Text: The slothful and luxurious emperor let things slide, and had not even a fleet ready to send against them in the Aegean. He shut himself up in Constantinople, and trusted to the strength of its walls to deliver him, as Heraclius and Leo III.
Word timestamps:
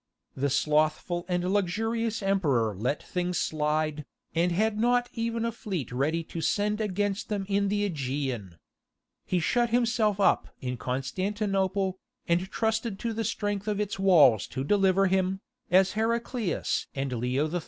The 0.35 0.49
slothful 0.49 1.25
and 1.27 1.53
luxurious 1.53 2.23
emperor 2.23 2.75
let 2.75 3.03
things 3.03 3.37
slide, 3.39 4.03
and 4.33 4.51
had 4.51 4.79
not 4.79 5.09
even 5.13 5.45
a 5.45 5.51
fleet 5.51 5.91
ready 5.91 6.23
to 6.23 6.41
send 6.41 6.81
against 6.81 7.29
them 7.29 7.45
in 7.47 7.67
the 7.67 7.85
Aegean. 7.85 8.57
He 9.27 9.39
shut 9.39 9.69
himself 9.69 10.19
up 10.19 10.49
in 10.59 10.75
Constantinople, 10.75 11.99
and 12.27 12.49
trusted 12.49 12.97
to 12.97 13.13
the 13.13 13.23
strength 13.23 13.67
of 13.67 13.79
its 13.79 13.99
walls 13.99 14.47
to 14.47 14.63
deliver 14.63 15.05
him, 15.05 15.39
as 15.69 15.91
Heraclius 15.91 16.87
and 16.95 17.13
Leo 17.13 17.47
III. 17.47 17.59